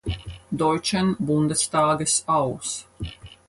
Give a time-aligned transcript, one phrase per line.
[0.51, 2.87] Deutschen Bundestages aus.